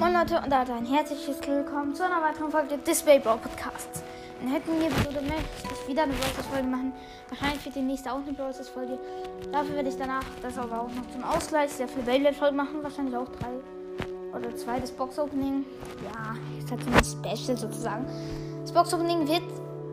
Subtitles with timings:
[0.00, 4.02] Moin Leute und damit ein herzliches Willkommen zu einer weiteren Folge des Brawl Podcasts.
[4.40, 6.94] In hätten wir würde ich wieder eine Brawl Folge machen.
[7.28, 8.98] Wahrscheinlich wird die nächste auch eine Brawl Folge.
[9.52, 12.82] Dafür werde ich danach das aber auch noch zum Ausgleich sehr viel Beyblade Folgen machen.
[12.82, 15.66] Wahrscheinlich auch drei oder zwei das Box Opening.
[16.02, 16.34] Ja,
[16.70, 18.06] halt so ein Special sozusagen.
[18.62, 19.42] Das Box Opening wird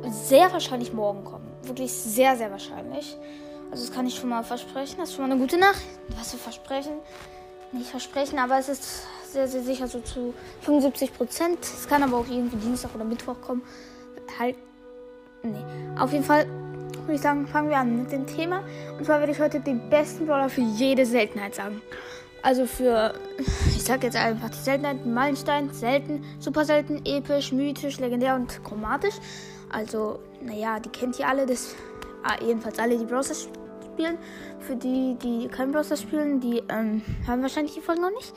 [0.10, 1.52] sehr wahrscheinlich morgen kommen.
[1.64, 3.18] Wirklich sehr, sehr wahrscheinlich.
[3.72, 5.00] Also das kann ich schon mal versprechen.
[5.00, 5.82] Das ist schon mal eine gute Nacht.
[6.18, 6.94] Was für Versprechen
[7.72, 11.60] nicht versprechen, aber es ist sehr, sehr sicher so zu 75 Prozent.
[11.62, 13.62] Es kann aber auch irgendwie Dienstag oder Mittwoch kommen.
[14.40, 14.56] Halt,
[15.44, 15.64] nee.
[15.98, 16.46] Auf jeden Fall
[17.08, 18.64] würde ich sagen, fangen wir an mit dem Thema.
[18.98, 21.82] Und zwar werde ich heute den besten Brawler für jede Seltenheit sagen.
[22.44, 23.14] Also für,
[23.76, 29.16] ich sag jetzt einfach die Seltenheiten, Meilenstein, selten, super selten, episch, mythisch, legendär und chromatisch.
[29.70, 31.76] Also, naja, die kennt ihr alle, das,
[32.24, 34.18] ah, jedenfalls alle, die Browser spielen.
[34.60, 38.34] Für die, die kein Browser spielen, die ähm, haben wahrscheinlich die Folge noch nicht.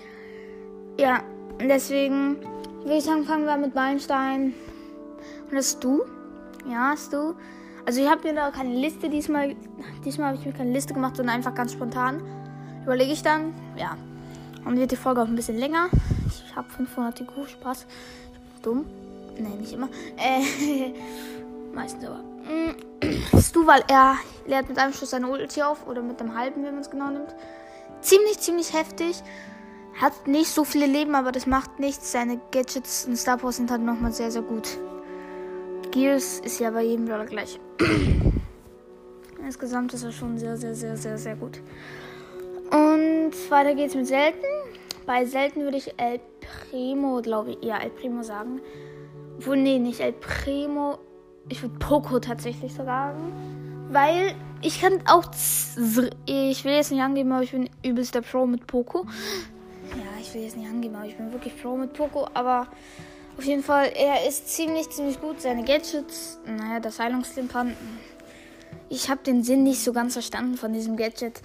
[0.99, 1.23] Ja,
[1.61, 2.37] deswegen
[2.83, 4.55] würde ich sagen, fangen wir mit Meilenstein.
[5.49, 6.03] Und das ist du.
[6.69, 7.35] Ja, hast du.
[7.87, 9.57] Also ich habe mir da keine Liste diesmal.
[10.05, 12.23] Diesmal habe ich mir keine Liste gemacht, sondern einfach ganz spontan.
[12.85, 13.55] Überlege ich dann.
[13.77, 13.97] Ja.
[14.65, 15.89] Und wird die Folge auch ein bisschen länger.
[16.27, 17.49] Ich habe 500 IQ.
[17.49, 17.87] Spaß.
[18.63, 18.85] Dumm.
[19.39, 19.89] Nee, nicht immer.
[20.17, 20.93] Äh,
[21.75, 22.21] meistens aber.
[23.41, 24.17] Stu, weil er
[24.47, 25.87] leert mit einem Schuss seine Ulti auf.
[25.87, 27.35] Oder mit einem halben, wenn man es genau nimmt.
[28.03, 29.23] Ziemlich, ziemlich heftig.
[30.01, 32.11] Hat nicht so viele Leben, aber das macht nichts.
[32.13, 34.79] Seine Gadgets und Star Wars sind halt nochmal sehr, sehr gut.
[35.91, 37.61] Gears ist ja bei jedem Brawler gleich.
[39.45, 41.61] Insgesamt ist er schon sehr, sehr, sehr, sehr, sehr gut.
[42.71, 44.47] Und weiter geht's mit Selten.
[45.05, 46.21] Bei Selten würde ich El
[46.71, 48.63] Primo, glaube ich, ja, El Primo sagen.
[49.37, 50.99] Obwohl, nee, nicht El Primo.
[51.51, 53.35] Ich würde Poco tatsächlich sagen.
[53.91, 55.25] Weil ich kann auch.
[56.25, 59.05] Ich will jetzt nicht angeben, aber ich bin übelster Pro mit Poco
[60.21, 62.27] ich will jetzt nicht angeben, aber ich bin wirklich Pro mit Poco.
[62.35, 62.69] Aber
[63.37, 65.41] auf jeden Fall, er ist ziemlich, ziemlich gut.
[65.41, 67.77] Seine Gadgets, naja, das Heilungslimpern.
[68.89, 71.41] Ich habe den Sinn nicht so ganz verstanden von diesem Gadget.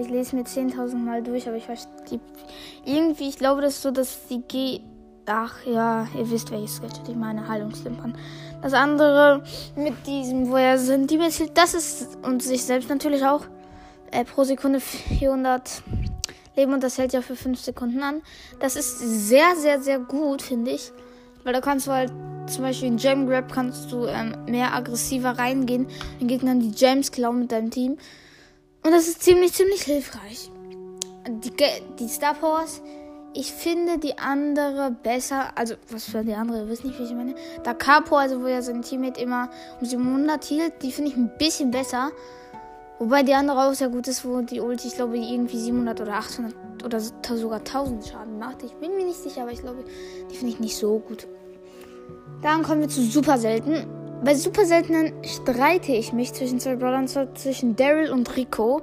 [0.00, 2.20] Ich lese mir 10.000 Mal durch, aber ich verstehe.
[2.84, 4.80] Irgendwie, ich glaube, das ist so, dass die G.
[5.26, 8.16] Ach ja, ihr wisst welches Gadget ich meine, Heilungslimpern.
[8.62, 9.42] Das andere
[9.76, 11.18] mit diesem, wo er sind, die
[11.52, 13.44] das ist und sich selbst natürlich auch.
[14.10, 15.82] Äh, pro Sekunde 400
[16.58, 18.22] Leben und das hält ja für 5 Sekunden an.
[18.60, 20.92] Das ist sehr, sehr, sehr gut, finde ich.
[21.44, 22.12] Weil da kannst du halt
[22.48, 25.86] zum Beispiel in Gem Grab kannst du ähm, mehr aggressiver reingehen,
[26.20, 27.98] den Gegnern die Gems klauen mit deinem Team.
[28.84, 30.50] Und das ist ziemlich, ziemlich hilfreich.
[31.28, 31.52] Die,
[31.98, 32.80] die Star Powers,
[33.34, 35.52] ich finde die andere besser.
[35.56, 37.34] Also, was für die andere, ihr wisst nicht, wie ich meine.
[37.64, 41.30] Da Capo, also wo ja sein Teammate immer um 700 hielt, die finde ich ein
[41.38, 42.10] bisschen besser.
[42.98, 46.14] Wobei die andere auch sehr gut ist, wo die Ulti, ich glaube, irgendwie 700 oder
[46.14, 46.54] 800
[46.84, 48.64] oder sogar 1000 Schaden macht.
[48.64, 49.84] Ich bin mir nicht sicher, aber ich glaube,
[50.30, 51.28] die finde ich nicht so gut.
[52.42, 53.86] Dann kommen wir zu super selten.
[54.24, 58.82] Bei super seltenen streite ich mich zwischen zwei Brawlern, zwischen Daryl und Rico.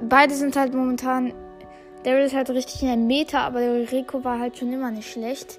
[0.00, 1.34] Beide sind halt momentan.
[2.04, 5.58] Daryl ist halt richtig in der Meta, aber Rico war halt schon immer nicht schlecht.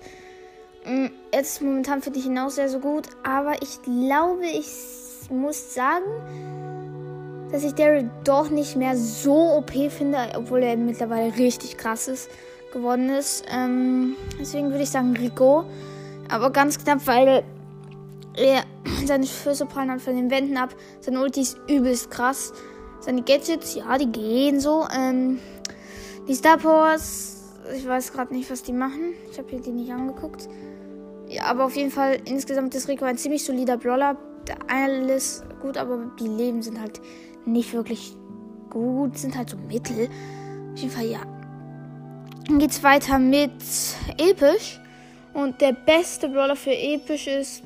[0.86, 4.68] Mm, jetzt momentan finde ich ihn auch sehr, sehr gut, aber ich glaube, ich
[5.30, 6.04] muss sagen,
[7.54, 12.28] dass ich Daryl doch nicht mehr so OP finde, obwohl er mittlerweile richtig krass ist,
[12.74, 13.46] geworden ist.
[13.54, 15.64] Ähm, deswegen würde ich sagen Rico.
[16.30, 17.44] Aber ganz knapp, weil
[18.36, 18.64] er
[19.06, 20.76] seine Füße prallen dann von den Wänden ab.
[21.00, 22.54] Seine Ulti ist übelst krass.
[23.02, 24.88] Seine Gadgets, ja, die gehen so.
[24.92, 25.38] Ähm,
[26.28, 29.14] die Star Powers, ich weiß gerade nicht, was die machen.
[29.32, 30.50] Ich habe hier die nicht angeguckt.
[31.28, 34.18] Ja, aber auf jeden Fall, insgesamt ist Rico ein ziemlich solider Brawler.
[34.68, 37.00] Alles gut, aber die Leben sind halt
[37.46, 38.16] nicht wirklich
[38.70, 40.10] gut, sind halt so mittel.
[40.74, 41.20] Auf jeden Fall ja.
[42.48, 43.52] Dann geht's weiter mit
[44.18, 44.80] episch.
[45.34, 47.64] Und der beste Brawler für episch ist.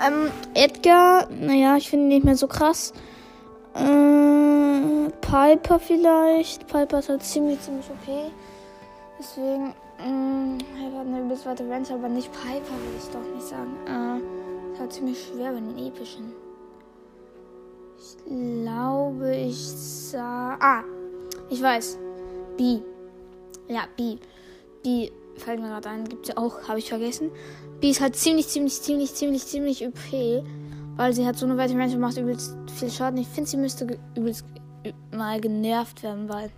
[0.00, 2.92] Ähm, Edgar, naja, ich finde ihn nicht mehr so krass.
[3.74, 6.66] Äh, Piper vielleicht.
[6.68, 8.30] Piper ist halt ziemlich, ziemlich okay.
[9.18, 13.46] Deswegen, ähm, er hat eine übelst weite Range, aber nicht Piper, würde ich doch nicht
[13.46, 13.76] sagen.
[13.86, 16.32] Äh, ist halt ziemlich schwer bei den epischen.
[18.00, 20.56] Ich glaube, ich sah.
[20.60, 20.84] Ah,
[21.50, 21.98] ich weiß.
[22.56, 22.80] B.
[23.68, 24.16] Ja, B.
[24.82, 27.30] B fällt mir gerade ein, gibt es ja auch, habe ich vergessen.
[27.80, 30.44] B ist halt ziemlich, ziemlich, ziemlich, ziemlich, ziemlich OP,
[30.96, 33.20] weil sie hat so eine weite Range und macht übelst viel Schaden.
[33.20, 34.44] Ich finde, sie müsste übelst
[35.14, 36.50] mal genervt werden, weil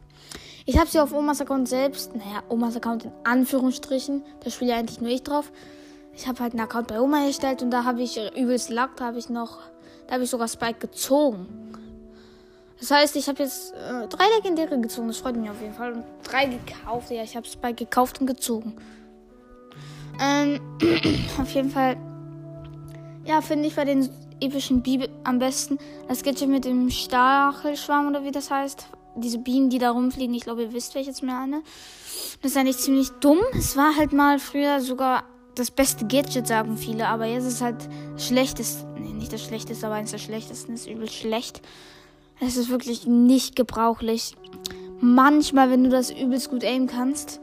[0.66, 4.78] ich habe sie auf Omas Account selbst, naja, Omas Account in Anführungsstrichen, da spiele ja
[4.78, 5.50] eigentlich nur ich drauf.
[6.14, 9.18] Ich habe halt einen Account bei Oma erstellt und da habe ich übelst Lack, habe
[9.18, 9.58] ich noch
[10.10, 11.46] da habe ich sogar Spike gezogen.
[12.80, 15.06] Das heißt, ich habe jetzt äh, drei legendäre gezogen.
[15.06, 15.92] Das freut mich auf jeden Fall.
[15.92, 17.12] Und drei gekauft.
[17.12, 18.74] Ja, ich habe bei gekauft und gezogen.
[20.20, 20.60] Ähm,
[21.40, 21.96] auf jeden Fall.
[23.24, 24.10] Ja, finde ich bei den
[24.40, 25.78] epischen Bibel am besten.
[26.08, 28.88] Das Gadget mit dem Stachelschwarm oder wie das heißt.
[29.14, 30.34] Diese Bienen, die da rumfliegen.
[30.34, 31.62] Ich glaube, ihr wisst, welches mir eine.
[32.42, 33.38] Das ist eigentlich ziemlich dumm.
[33.56, 35.22] Es war halt mal früher sogar
[35.54, 37.06] das beste Gadget, sagen viele.
[37.08, 37.76] Aber jetzt ist halt
[38.14, 38.86] das schlechteste.
[38.98, 40.72] Nee, nicht das schlechteste, aber eins der schlechtesten.
[40.72, 41.60] Das ist übel schlecht.
[42.40, 44.34] Es ist wirklich nicht gebrauchlich.
[45.00, 47.40] Manchmal, wenn du das übelst gut aimen kannst,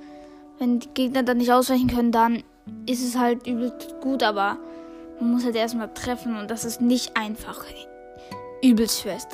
[0.60, 2.44] wenn die Gegner dann nicht ausweichen können, dann
[2.86, 4.58] ist es halt übelst gut, aber
[5.20, 7.64] man muss halt erstmal treffen und das ist nicht einfach.
[8.64, 9.30] Übelst fest.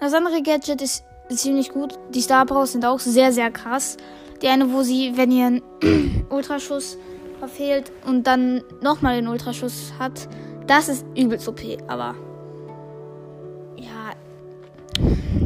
[0.00, 1.98] Das andere Gadget ist ziemlich gut.
[2.10, 3.96] Die Star Powers sind auch sehr, sehr krass.
[4.42, 6.96] Die eine, wo sie, wenn ihr einen Ultraschuss
[7.40, 10.28] verfehlt und dann nochmal den Ultraschuss hat,
[10.68, 12.14] das ist übelst OP, aber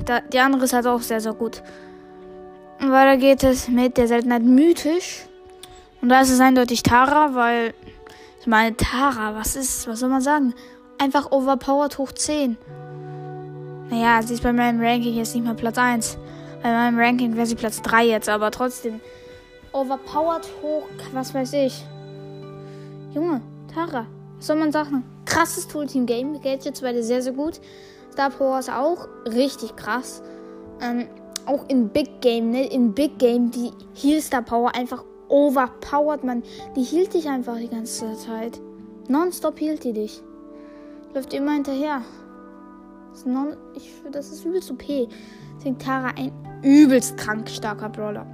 [0.05, 1.63] da, die andere ist halt auch sehr, sehr gut.
[2.81, 5.27] Und weiter geht es mit der Seltenheit mythisch.
[6.01, 7.75] Und da ist es eindeutig Tara, weil
[8.41, 10.55] ich meine, Tara, was ist, was soll man sagen?
[10.99, 12.57] Einfach overpowered hoch 10.
[13.91, 16.19] Naja, sie ist bei meinem Ranking jetzt nicht mehr Platz 1.
[16.63, 19.01] Bei meinem Ranking wäre sie Platz 3 jetzt, aber trotzdem.
[19.75, 21.85] Overpowered hoch, was weiß ich.
[23.13, 23.41] Junge,
[23.75, 24.07] Tara,
[24.37, 25.03] was soll man sagen?
[25.27, 26.41] Krasses Tool Team Game.
[26.41, 27.61] Gadgets beide sehr, sehr gut.
[28.13, 30.23] Star Power ist auch richtig krass.
[30.81, 31.09] Ähm,
[31.47, 32.67] auch in Big Game, ne?
[32.67, 36.45] In Big Game, die Heal Star Power einfach overpowered, man.
[36.77, 38.61] Die hielt dich einfach die ganze Zeit.
[39.09, 40.23] Nonstop hielt die dich.
[41.15, 42.03] Läuft immer hinterher.
[43.13, 44.85] Das non ich, das ist übelst OP.
[45.57, 46.31] Deswegen Tara ein
[46.63, 48.27] übelst krank starker Brawler.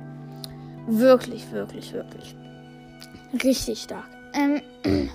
[0.86, 2.34] Wirklich, wirklich, wirklich.
[3.44, 4.08] Richtig stark.
[4.34, 4.60] Ähm,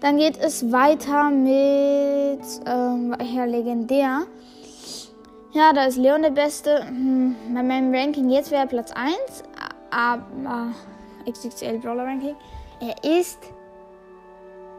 [0.00, 3.14] Dann geht es weiter mit ähm,
[3.46, 4.22] legendär.
[5.52, 6.86] Ja, da ist Leon der Beste.
[6.86, 9.14] Hm, bei meinem Ranking jetzt wäre er Platz 1.
[9.90, 10.68] Aber
[11.30, 12.34] XXL Brawler Ranking.
[12.80, 13.38] Er ist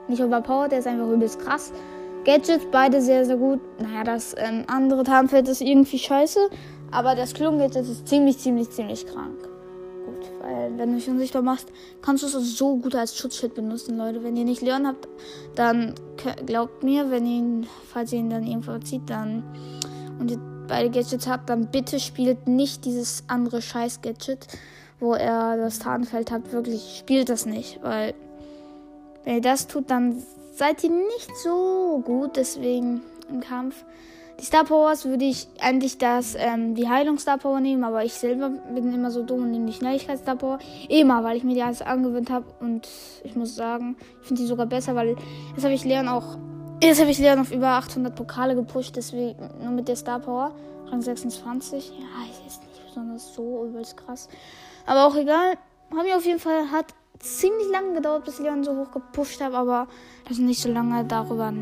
[0.07, 1.71] nicht overpowered, er ist einfach übelst krass.
[2.25, 3.59] Gadgets, beide sehr, sehr gut.
[3.79, 6.49] Naja, das ähm, andere Tarnfeld ist irgendwie scheiße.
[6.89, 9.37] Aber das Klon-Gadget ist ziemlich, ziemlich, ziemlich krank.
[10.41, 11.67] Weil wenn du dich unsichtbar machst,
[12.01, 14.23] kannst du es so gut als Schutzschild benutzen, Leute.
[14.23, 15.07] Wenn ihr nicht Leon habt,
[15.55, 15.95] dann
[16.45, 19.43] glaubt mir, wenn ihr falls ihr ihn dann irgendwo zieht, dann
[20.19, 24.47] und ihr beide Gadgets habt, dann bitte spielt nicht dieses andere Scheiß-Gadget,
[24.99, 26.51] wo er das Tarnfeld hat.
[26.51, 28.13] Wirklich, spielt das nicht, weil
[29.23, 30.23] wenn ihr das tut, dann
[30.55, 33.83] seid ihr nicht so gut deswegen im Kampf.
[34.41, 38.13] Die Star Powers würde ich eigentlich das, ähm, die Heilung Star Power nehmen, aber ich
[38.13, 40.57] selber bin immer so dumm und nehme die Schnelligkeit Star Power.
[40.89, 42.87] Immer, weil ich mir die alles angewöhnt habe und
[43.23, 45.15] ich muss sagen, ich finde die sogar besser, weil
[45.55, 46.39] jetzt habe ich Leon auch,
[46.81, 50.55] jetzt habe ich Leon auf über 800 Pokale gepusht, deswegen nur mit der Star Power.
[50.87, 51.89] Rang 26.
[51.99, 54.27] Ja, ist nicht besonders so übelst krass.
[54.87, 55.53] Aber auch egal.
[55.95, 59.55] Habe ich auf jeden Fall, hat ziemlich lange gedauert, bis Leon so hoch gepusht habe,
[59.55, 59.87] aber
[60.27, 61.53] uns nicht so lange darüber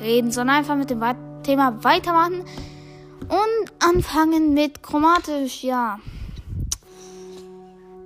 [0.00, 2.44] reden, sondern einfach mit dem weiteren Thema weitermachen
[3.30, 5.64] und anfangen mit chromatisch.
[5.64, 5.98] Ja,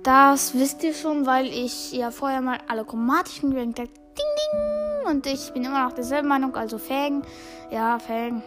[0.01, 3.89] das wisst ihr schon, weil ich ja vorher mal alle chromatischen gerankt habe.
[3.89, 5.11] Ding, ding.
[5.11, 7.23] Und ich bin immer noch derselben Meinung, also Fägen.
[7.69, 8.41] Ja, Fägen.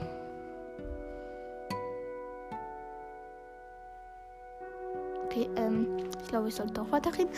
[5.26, 5.88] Okay, ähm,
[6.22, 7.29] ich glaube, ich sollte doch weiterreden.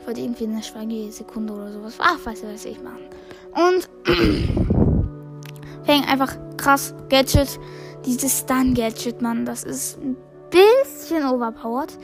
[0.00, 1.94] Ich wollte irgendwie eine Schweigesekunde oder sowas.
[1.98, 3.08] Ach, weiß ich, was ich machen.
[3.54, 3.88] Und
[5.86, 6.94] Fägen einfach krass.
[7.08, 7.60] Gadget.
[8.04, 9.46] Dieses Stun-Gadget, Mann.
[9.46, 10.16] Das ist ein
[10.50, 11.96] bisschen overpowered.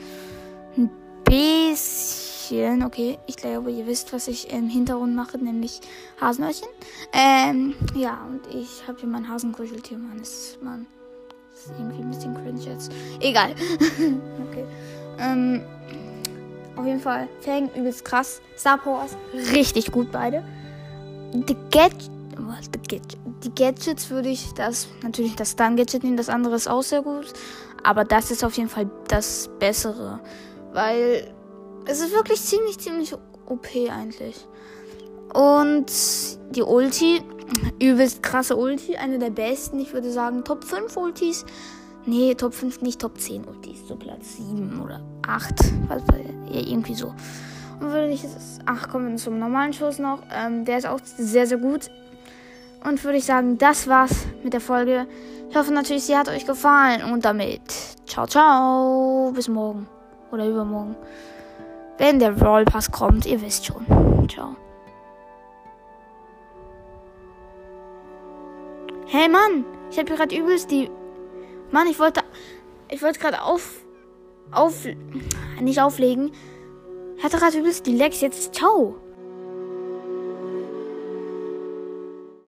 [0.77, 0.89] Ein
[1.25, 2.83] bisschen.
[2.83, 5.81] Okay, ich glaube, ihr wisst, was ich im Hintergrund mache, nämlich
[6.21, 6.69] Hasenöhrchen.
[7.11, 10.19] Ähm, ja, und ich habe hier mein Hasenkuscheltier, Mann.
[10.19, 10.87] Das ist, Mann.
[11.51, 12.91] Das ist irgendwie ein bisschen cringe jetzt.
[13.19, 13.51] Egal.
[14.49, 14.65] okay.
[15.19, 15.61] Ähm,
[16.77, 17.27] auf jeden Fall.
[17.41, 18.41] Fang übelst krass.
[18.57, 19.17] Star Powers
[19.53, 20.41] richtig gut beide.
[21.33, 22.12] The Gadget
[23.43, 27.33] die Gadgets würde ich das natürlich das Stun-Gadget nehmen, das andere ist auch sehr gut.
[27.83, 30.19] Aber das ist auf jeden Fall das Bessere.
[30.71, 31.33] Weil
[31.85, 33.13] es ist wirklich ziemlich, ziemlich
[33.45, 34.47] OP eigentlich.
[35.33, 35.91] Und
[36.51, 37.21] die Ulti,
[37.81, 39.79] übelst krasse Ulti, eine der besten.
[39.79, 41.45] Ich würde sagen Top 5 Ultis.
[42.05, 43.87] Nee, Top 5 nicht, Top 10 Ultis.
[43.87, 45.53] So Platz 7 oder 8.
[45.89, 46.05] Also,
[46.51, 47.13] ja, irgendwie so.
[47.79, 48.61] Und würde ich jetzt.
[48.65, 50.21] Ach, kommen zum normalen Schuss noch.
[50.31, 51.89] Ähm, der ist auch sehr, sehr gut.
[52.83, 55.07] Und würde ich sagen, das war's mit der Folge.
[55.49, 57.11] Ich hoffe natürlich, sie hat euch gefallen.
[57.11, 57.61] Und damit,
[58.05, 59.31] ciao, ciao.
[59.33, 59.87] Bis morgen.
[60.31, 60.95] Oder übermorgen.
[61.97, 63.85] Wenn der Pass kommt, ihr wisst schon.
[64.29, 64.55] Ciao.
[69.07, 70.89] Hey Mann, ich habe gerade übelst die
[71.69, 72.21] Mann, ich wollte.
[72.89, 73.83] Ich wollte gerade auf.
[74.51, 74.85] Auf.
[75.61, 76.31] Nicht auflegen.
[77.17, 78.21] Ich hatte gerade übelst die Lex.
[78.21, 78.95] Jetzt ciao.